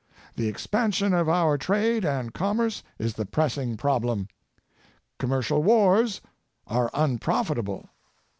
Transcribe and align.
The 0.35 0.51
expan 0.51 0.91
sion 0.95 1.13
of 1.13 1.29
our 1.29 1.59
trade 1.59 2.03
and 2.05 2.33
commerce 2.33 2.81
is 2.97 3.13
the 3.13 3.25
pressing 3.27 3.77
prob 3.77 4.03
lem. 4.05 4.27
Commercial 5.19 5.61
wars 5.61 6.21
are 6.65 6.89
unprofitable. 6.95 7.87